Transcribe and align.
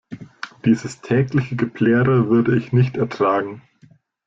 Dieses 0.65 1.01
tägliche 1.01 1.55
Geplärre 1.55 2.27
würde 2.27 2.57
ich 2.57 2.73
nicht 2.73 2.97
ertragen. 2.97 3.61